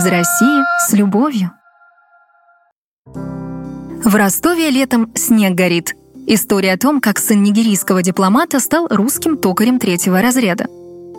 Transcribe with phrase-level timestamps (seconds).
[0.00, 1.50] Из России с любовью.
[3.04, 5.94] В Ростове летом снег горит.
[6.26, 10.68] История о том, как сын нигерийского дипломата стал русским токарем третьего разряда.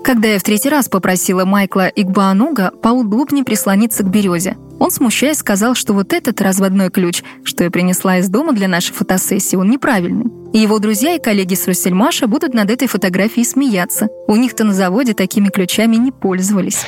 [0.04, 5.76] Когда я в третий раз попросила Майкла Игбаануга поудобнее прислониться к березе, он, смущаясь, сказал,
[5.76, 10.32] что вот этот разводной ключ, что я принесла из дома для нашей фотосессии, он неправильный.
[10.54, 14.08] И его друзья и коллеги с Руссельмаша будут над этой фотографией смеяться.
[14.28, 16.84] У них-то на заводе такими ключами не пользовались.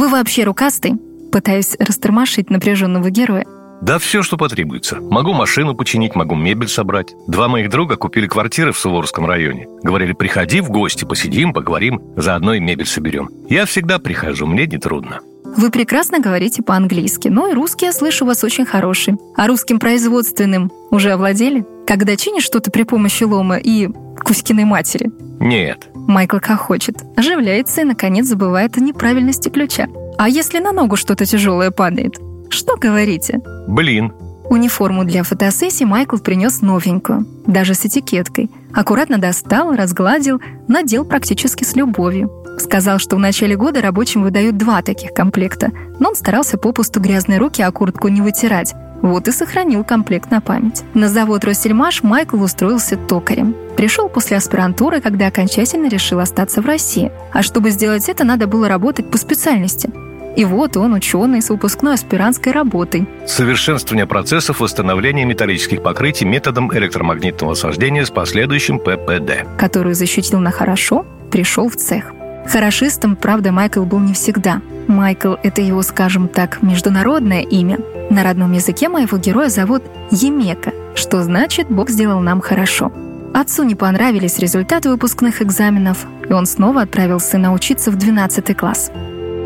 [0.00, 0.94] Вы вообще рукастый?
[1.30, 3.44] Пытаюсь растормошить напряженного героя.
[3.82, 4.96] Да все, что потребуется.
[4.98, 7.12] Могу машину починить, могу мебель собрать.
[7.26, 9.66] Два моих друга купили квартиры в Суворовском районе.
[9.82, 13.28] Говорили, приходи в гости, посидим, поговорим, заодно и мебель соберем.
[13.50, 15.20] Я всегда прихожу, мне не трудно.
[15.44, 19.16] Вы прекрасно говорите по-английски, но и русский, я слышу, у вас очень хороший.
[19.36, 21.66] А русским производственным уже овладели?
[21.86, 23.90] Когда чинишь что-то при помощи лома и
[24.24, 25.10] Кузькиной матери?
[25.40, 25.89] Нет.
[26.10, 26.96] Майкл как хочет.
[27.16, 29.86] Оживляется и, наконец, забывает о неправильности ключа.
[30.18, 32.20] А если на ногу что-то тяжелое падает?
[32.50, 33.40] Что говорите?
[33.68, 34.12] Блин.
[34.50, 38.50] Униформу для фотосессии Майкл принес новенькую, даже с этикеткой.
[38.74, 42.30] Аккуратно достал, разгладил, надел практически с любовью.
[42.58, 47.38] Сказал, что в начале года рабочим выдают два таких комплекта, но он старался попусту грязные
[47.38, 48.74] руки, а куртку не вытирать.
[49.02, 50.82] Вот и сохранил комплект на память.
[50.94, 53.54] На завод «Россельмаш» Майкл устроился токарем.
[53.76, 57.10] Пришел после аспирантуры, когда окончательно решил остаться в России.
[57.32, 59.90] А чтобы сделать это, надо было работать по специальности.
[60.36, 63.08] И вот он, ученый с выпускной аспирантской работой.
[63.26, 69.58] Совершенствование процессов восстановления металлических покрытий методом электромагнитного осаждения с последующим ППД.
[69.58, 72.12] Которую защитил на хорошо, пришел в цех.
[72.46, 74.60] Хорошистом, правда, Майкл был не всегда.
[74.88, 77.78] Майкл— это его, скажем так, международное имя.
[78.10, 82.92] На родном языке моего героя зовут Емека, что значит «Бог сделал нам хорошо».
[83.32, 88.90] Отцу не понравились результаты выпускных экзаменов, и он снова отправил сына учиться в 12 класс.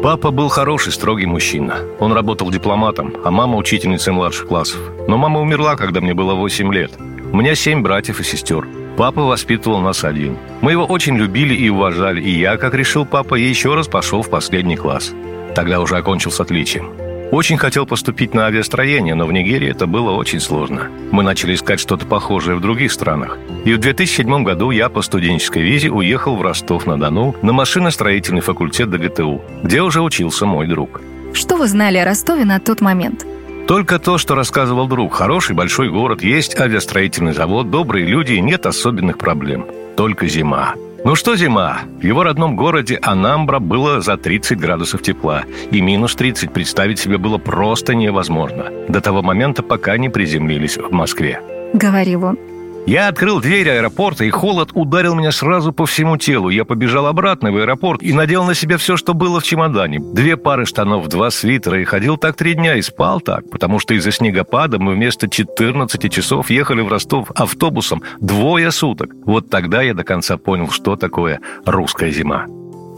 [0.03, 1.76] Папа был хороший, строгий мужчина.
[1.99, 4.81] Он работал дипломатом, а мама учительницей младших классов.
[5.09, 6.93] Но мама умерла, когда мне было 8 лет.
[7.32, 8.66] У меня семь братьев и сестер.
[8.97, 10.37] Папа воспитывал нас один.
[10.60, 14.31] Мы его очень любили и уважали, и я, как решил папа, еще раз пошел в
[14.31, 15.12] последний класс.
[15.56, 16.93] Тогда уже окончил с отличием.
[17.32, 20.88] Очень хотел поступить на авиастроение, но в Нигерии это было очень сложно.
[21.10, 23.38] Мы начали искать что-то похожее в других странах.
[23.65, 29.43] И в 2007 году я по студенческой визе уехал в Ростов-на-Дону на машиностроительный факультет ДГТУ,
[29.65, 31.00] где уже учился мой друг.
[31.32, 33.26] Что вы знали о Ростове на тот момент?
[33.67, 35.15] Только то, что рассказывал друг.
[35.15, 39.67] Хороший большой город, есть авиастроительный завод, добрые люди и нет особенных проблем.
[39.97, 40.75] Только зима.
[41.05, 41.81] Ну что зима?
[42.01, 47.19] В его родном городе Анамбра было за 30 градусов тепла, и минус 30 представить себе
[47.19, 48.71] было просто невозможно.
[48.89, 51.41] До того момента, пока не приземлились в Москве.
[51.73, 52.39] Говорил он.
[52.87, 56.50] Я открыл дверь аэропорта, и холод ударил меня сразу по всему телу.
[56.50, 60.00] Я побежал обратно в аэропорт и надел на себя все, что было в чемодане.
[60.00, 63.94] Две пары штанов, два свитера, и ходил так три дня, и спал так, потому что
[63.94, 69.12] из-за снегопада мы вместо 14 часов ехали в Ростов автобусом двое суток.
[69.25, 72.44] Вот тогда я до конца понял, что такое русская зима.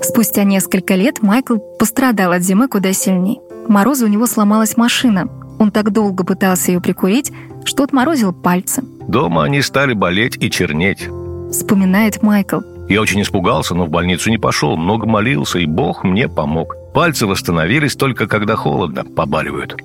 [0.03, 3.39] Спустя несколько лет Майкл пострадал от зимы куда сильнее.
[3.69, 5.29] Мороза у него сломалась машина.
[5.59, 7.33] Он так долго пытался ее прикурить,
[7.65, 8.83] что отморозил пальцы.
[9.09, 11.09] Дома они стали болеть и чернеть.
[11.51, 12.61] Вспоминает Майкл.
[12.89, 16.77] Я очень испугался, но в больницу не пошел, много молился, и Бог мне помог.
[16.95, 19.77] Пальцы восстановились только когда холодно, побаливают.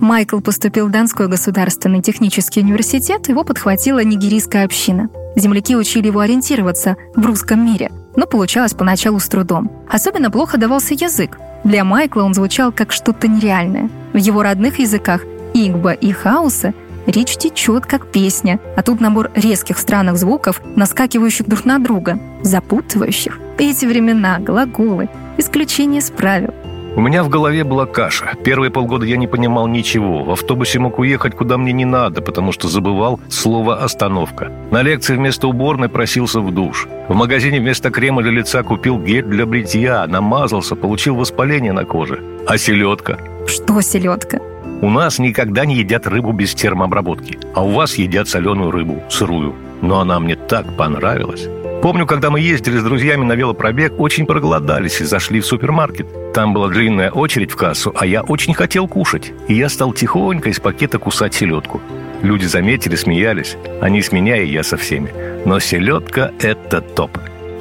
[0.00, 5.10] Майкл поступил в Донской государственный технический университет, его подхватила нигерийская община.
[5.36, 9.70] Земляки учили его ориентироваться в русском мире, но получалось поначалу с трудом.
[9.88, 11.38] Особенно плохо давался язык.
[11.64, 13.90] Для Майкла он звучал как что-то нереальное.
[14.12, 15.22] В его родных языках
[15.54, 16.74] Игба и Хауса
[17.06, 23.40] Речь течет, как песня, а тут набор резких странных звуков, наскакивающих друг на друга, запутывающих.
[23.58, 25.08] Эти времена, глаголы,
[25.38, 26.54] исключение из правил.
[27.00, 28.34] У меня в голове была каша.
[28.44, 30.22] Первые полгода я не понимал ничего.
[30.22, 34.52] В автобусе мог уехать куда мне не надо, потому что забывал слово «остановка».
[34.70, 36.86] На лекции вместо уборной просился в душ.
[37.08, 42.22] В магазине вместо крема для лица купил гель для бритья, намазался, получил воспаление на коже.
[42.46, 43.16] А селедка?
[43.46, 44.38] Что селедка?
[44.82, 49.54] У нас никогда не едят рыбу без термообработки, а у вас едят соленую рыбу, сырую.
[49.80, 51.48] Но она мне так понравилась.
[51.82, 56.06] Помню, когда мы ездили с друзьями на велопробег, очень проголодались и зашли в супермаркет.
[56.34, 59.32] Там была длинная очередь в кассу, а я очень хотел кушать.
[59.48, 61.80] И я стал тихонько из пакета кусать селедку.
[62.20, 63.56] Люди заметили, смеялись.
[63.80, 65.10] Они с меня и я со всеми.
[65.46, 67.16] Но селедка– это топ.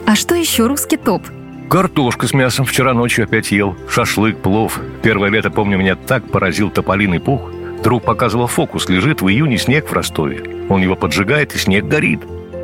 [0.05, 1.23] А что еще русский топ?
[1.69, 3.77] Картошка с мясом вчера ночью опять ел.
[3.89, 4.81] Шашлык, плов.
[5.01, 7.49] Первое лето, помню, меня так поразил тополиный пух.
[7.83, 8.89] Друг показывал фокус.
[8.89, 10.65] Лежит в июне снег в Ростове.
[10.67, 12.19] Он его поджигает, и снег горит.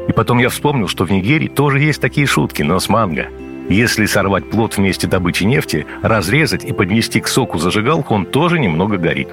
[0.07, 3.27] И потом я вспомнил, что в Нигерии тоже есть такие шутки, но с манго.
[3.69, 8.97] Если сорвать плод вместе добычи нефти, разрезать и поднести к соку зажигалку, он тоже немного
[8.97, 9.29] горит.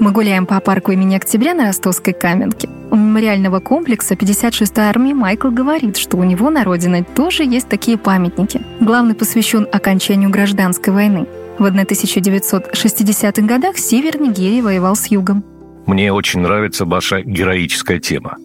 [0.00, 2.68] Мы гуляем по парку имени Октября на Ростовской Каменке.
[2.90, 7.96] У мемориального комплекса 56-й армии Майкл говорит, что у него на родине тоже есть такие
[7.96, 8.60] памятники.
[8.80, 11.26] Главный посвящен окончанию гражданской войны.
[11.58, 15.44] В 1960-х годах север Нигерии воевал с югом.
[15.86, 18.36] Мне очень нравится ваша героическая тема.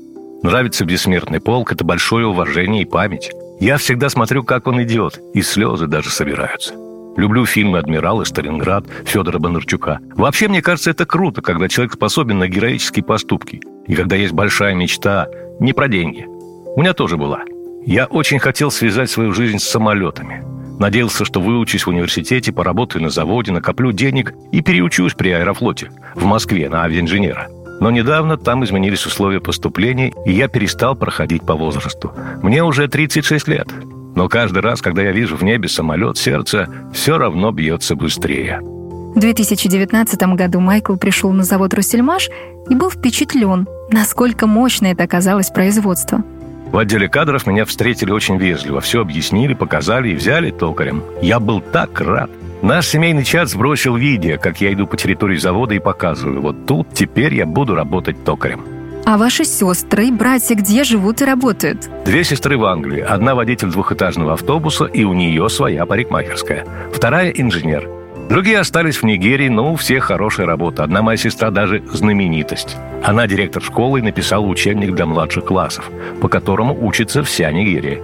[0.41, 3.31] Нравится бессмертный полк– это большое уважение и память.
[3.59, 6.73] Я всегда смотрю, как он идет, и слезы даже собираются.
[7.17, 9.99] Люблю фильмы «Адмирал» и «Сталинград» Федора Бондарчука.
[10.15, 13.59] Вообще, мне кажется, это круто, когда человек способен на героические поступки.
[13.85, 15.27] И когда есть большая мечта
[15.59, 16.25] не про деньги.
[16.25, 17.41] У меня тоже была.
[17.85, 20.45] Я очень хотел связать свою жизнь с самолетами.
[20.79, 26.23] Надеялся, что выучусь в университете, поработаю на заводе, накоплю денег и переучусь при аэрофлоте в
[26.23, 32.11] Москве на авиаинженера– но недавно там изменились условия поступления, и я перестал проходить по возрасту.
[32.41, 33.67] Мне уже 36 лет.
[34.15, 38.59] Но каждый раз, когда я вижу в небе самолет, сердце все равно бьется быстрее.
[38.61, 42.29] В 2019 году Майкл пришел на завод «Руссельмаш»
[42.69, 46.23] и был впечатлен, насколько мощно это оказалось производство.
[46.71, 51.03] В отделе кадров меня встретили очень вежливо, все объяснили, показали и взяли токарем.
[51.21, 52.29] Я был так рад.
[52.61, 56.41] Наш семейный чат сбросил видео, как я иду по территории завода и показываю.
[56.41, 58.61] Вот тут теперь я буду работать токарем.
[59.05, 61.89] А ваши сестры и братья где живут и работают?
[62.05, 62.99] Две сестры в Англии.
[62.99, 66.65] Одна водитель двухэтажного автобуса, и у нее своя парикмахерская.
[66.93, 67.89] Вторая– инженер.
[68.29, 70.83] Другие остались в Нигерии, но у всех хорошая работа.
[70.83, 72.77] Одна моя сестра даже знаменитость.
[73.03, 75.89] Она директор школы и написала учебник для младших классов,
[76.21, 77.99] по которому учится вся Нигерия.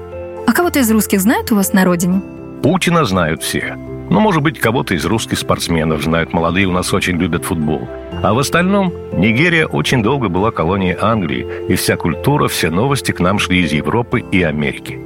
[0.47, 2.21] А кого-то из русских знают у вас на родине?
[2.63, 3.77] Путина знают все.
[4.09, 6.33] Ну, может быть, кого-то из русских спортсменов знают.
[6.33, 7.87] Молодые у нас очень любят футбол.
[8.23, 13.19] А в остальном Нигерия очень долго была колонией Англии, и вся культура, все новости к
[13.19, 14.99] нам шли из Европы и Америки.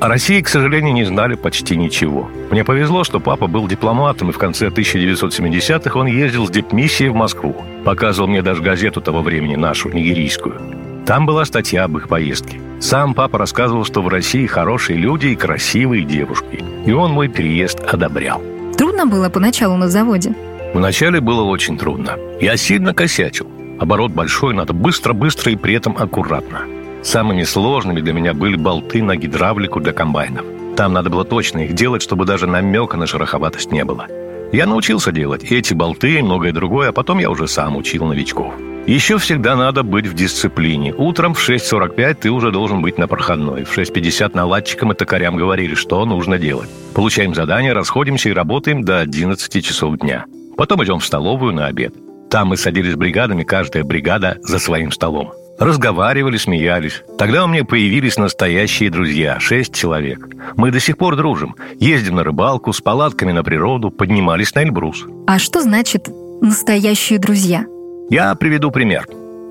[0.00, 2.28] О России, к сожалению, не знали почти ничего.
[2.50, 7.14] Мне повезло, что папа был дипломатом, и в конце 1970-х он ездил с дипмиссией в
[7.14, 7.54] Москву.
[7.84, 10.60] Показывал мне даже газету того времени, нашу, нигерийскую.
[11.06, 12.60] Там была статья об их поездке.
[12.82, 16.64] Сам папа рассказывал, что в России хорошие люди и красивые девушки.
[16.84, 18.42] И он мой переезд одобрял.
[18.76, 20.34] Трудно было поначалу на заводе?
[20.74, 22.16] Вначале было очень трудно.
[22.40, 23.46] Я сильно косячил.
[23.78, 26.62] Оборот большой, надо быстро-быстро и при этом аккуратно.
[27.04, 30.44] Самыми сложными для меня были болты на гидравлику для комбайнов.
[30.76, 34.08] Там надо было точно их делать, чтобы даже намека на шероховатость не было.
[34.52, 38.52] Я научился делать эти болты и многое другое, а потом я уже сам учил новичков.
[38.86, 40.92] Еще всегда надо быть в дисциплине.
[40.92, 43.62] Утром в 6.45 ты уже должен быть на проходной.
[43.62, 46.68] В 6.50 наладчикам и токарям говорили, что нужно делать.
[46.92, 50.24] Получаем задание, расходимся и работаем до 11 часов дня.
[50.56, 51.94] Потом идем в столовую на обед.
[52.28, 55.32] Там мы садились бригадами, каждая бригада за своим столом.
[55.60, 57.02] Разговаривали, смеялись.
[57.18, 60.26] Тогда у меня появились настоящие друзья, шесть человек.
[60.56, 61.54] Мы до сих пор дружим.
[61.78, 65.04] Ездим на рыбалку, с палатками на природу, поднимались на Эльбрус.
[65.28, 66.08] А что значит
[66.40, 67.66] «настоящие друзья»?
[68.10, 69.06] Я приведу пример.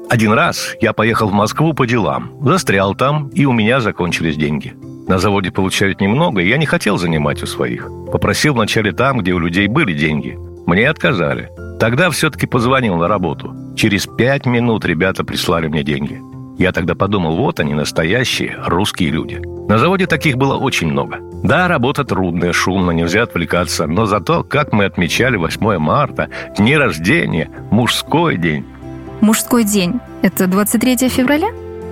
[0.09, 4.73] Один раз я поехал в Москву по делам, застрял там, и у меня закончились деньги.
[5.07, 7.89] На заводе получают немного, и я не хотел занимать у своих.
[8.11, 10.37] Попросил вначале там, где у людей были деньги.
[10.65, 11.49] Мне отказали.
[11.79, 13.55] Тогда все-таки позвонил на работу.
[13.75, 16.21] Через пять минут ребята прислали мне деньги.
[16.59, 19.41] Я тогда подумал, вот они, настоящие русские люди.
[19.67, 21.17] На заводе таких было очень много.
[21.43, 27.49] Да, работа трудная, шумно, нельзя отвлекаться, но зато, как мы отмечали 8 марта, дни рождения,
[27.71, 28.65] мужской день.
[29.21, 31.49] Мужской день– это 23 февраля?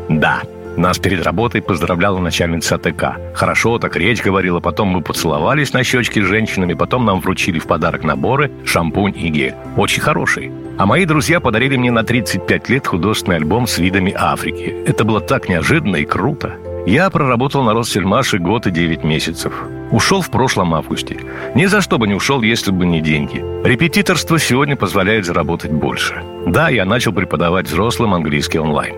[0.08, 0.42] Да,
[0.78, 3.18] нас перед работой поздравляла начальница АТК.
[3.34, 7.68] Хорошо, так речь говорила, потом мы поцеловались на щечки с женщинами, потом нам вручили в
[7.68, 9.56] подарок наборы, шампунь и гель.
[9.76, 10.52] Очень хороший.
[10.78, 14.74] А мои друзья подарили мне на 35 лет художественный альбом с видами Африки.
[14.86, 16.56] Это было так неожиданно и круто.
[16.90, 19.54] Я проработал на Россельмаше год и 9 месяцев.
[19.92, 21.20] Ушел в прошлом августе.
[21.54, 23.46] Ни за что бы не ушел, если бы не деньги.
[23.64, 26.24] Репетиторство сегодня позволяет заработать больше.
[26.48, 28.96] Да, я начал преподавать взрослым английский онлайн.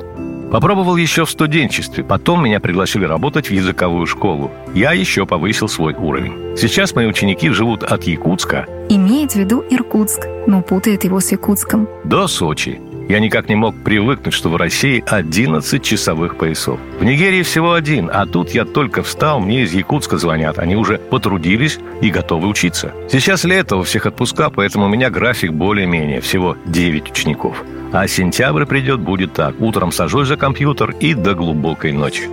[0.49, 4.51] Попробовал еще в студенчестве, потом меня пригласили работать в языковую школу.
[4.73, 6.55] Я еще повысил свой уровень.
[6.55, 8.67] Сейчас мои ученики живут от Якутска.
[8.87, 11.89] Имеет в виду Иркутск, но путает его с Якутском.
[12.05, 12.79] До Сочи.
[13.11, 16.79] Я никак не мог привыкнуть, что в России 11 часовых поясов.
[16.97, 20.59] В Нигерии всего один, а тут я только встал, мне из Якутска звонят.
[20.59, 22.93] Они уже потрудились и готовы учиться.
[23.11, 27.65] Сейчас лето, у всех отпуска, поэтому у меня график более-менее, всего 9 учеников.
[27.91, 29.59] А сентябрь придет, будет так.
[29.59, 32.29] Утром сажусь за компьютер и до глубокой ночи.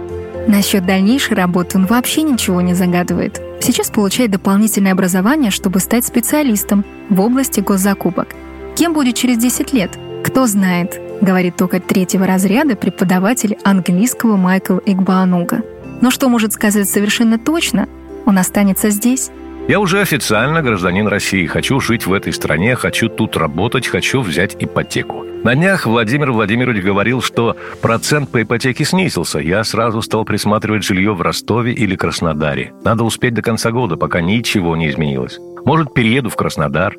[0.46, 3.42] Насчет дальнейшей работы он вообще ничего не загадывает.
[3.60, 8.28] Сейчас получает дополнительное образование, чтобы стать специалистом в области госзакупок.
[8.76, 9.98] Кем будет через 10 лет?
[10.24, 15.62] Кто знает, говорит только третьего разряда преподаватель английского Майкл Игбаануга.
[16.00, 17.88] Но что может сказать совершенно точно,
[18.26, 19.30] он останется здесь.
[19.68, 21.46] Я уже официально гражданин России.
[21.46, 25.24] Хочу жить в этой стране, хочу тут работать, хочу взять ипотеку.
[25.44, 29.38] На днях Владимир Владимирович говорил, что процент по ипотеке снизился.
[29.38, 32.72] Я сразу стал присматривать жилье в Ростове или Краснодаре.
[32.82, 35.38] Надо успеть до конца года, пока ничего не изменилось.
[35.64, 36.96] Может, перееду в Краснодар.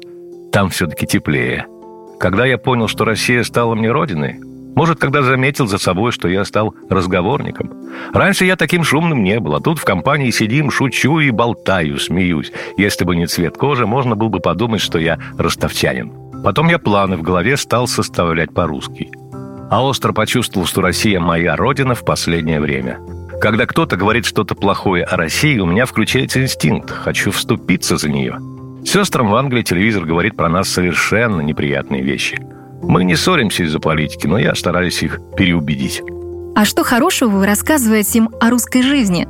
[0.52, 1.66] Там все-таки теплее.
[2.20, 4.40] Когда я понял, что Россия стала мне родиной,
[4.76, 7.72] может, когда заметил за собой, что я стал разговорником.
[8.14, 12.52] Раньше я таким шумным не был, а тут в компании сидим, шучу и болтаю, смеюсь.
[12.78, 16.12] Если бы не цвет кожи, можно было бы подумать, что я ростовчанин.
[16.44, 19.12] Потом я планы в голове стал составлять по-русски.
[19.70, 23.00] А остро почувствовал, что Россия моя родина в последнее время.
[23.42, 26.90] Когда кто-то говорит что-то плохое о России, у меня включается инстинкт.
[26.90, 28.38] Хочу вступиться за нее.
[28.91, 32.39] Сестрам в Англии телевизор говорит про нас совершенно неприятные вещи.
[32.81, 36.01] Мы не ссоримся из-за политики, но я стараюсь их переубедить.
[36.55, 39.27] А что хорошего вы рассказываете им о русской жизни?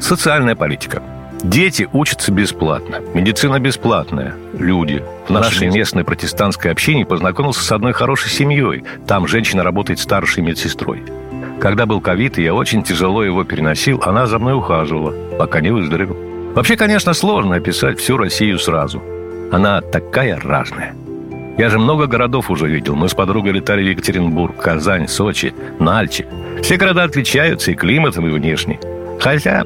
[0.00, 1.02] Социальная политика–
[1.42, 3.00] Дети учатся бесплатно.
[3.14, 4.34] Медицина бесплатная.
[4.54, 5.04] Люди.
[5.28, 8.82] В нашей местной протестантской общине познакомился с одной хорошей семьей.
[9.06, 11.04] Там женщина работает старшей медсестрой.
[11.60, 16.16] Когда был ковид, я очень тяжело его переносил, она за мной ухаживала, пока не выздоровел.
[16.54, 19.02] Вообще, конечно, сложно описать всю Россию сразу.
[19.52, 20.94] Она такая разная.
[21.56, 22.94] Я же много городов уже видел.
[22.94, 26.26] Мы с подругой летали в Екатеринбург, Казань, Сочи, Нальчик.
[26.62, 28.78] Все города отличаются и климатом, и внешне.
[29.20, 29.64] Хотя...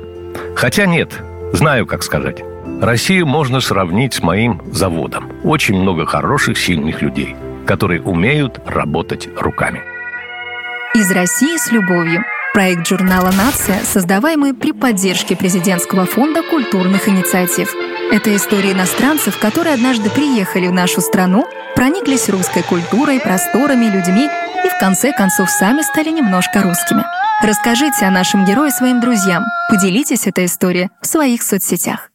[0.56, 1.12] Хотя нет,
[1.52, 2.42] Знаю, как сказать.
[2.80, 5.30] Россию можно сравнить с моим заводом.
[5.44, 9.82] Очень много хороших, сильных людей, которые умеют работать руками.
[10.94, 12.22] Из России с любовью.
[12.52, 17.74] Проект журнала «Нация», создаваемый при поддержке Президентского фонда культурных инициатив.
[18.12, 24.28] Это истории иностранцев, которые однажды приехали в нашу страну, прониклись русской культурой, просторами, людьми
[24.66, 27.04] и в конце концов сами стали немножко русскими.
[27.42, 29.44] Расскажите о нашем герое своим друзьям.
[29.70, 32.11] Поделитесь этой историей в своих соцсетях.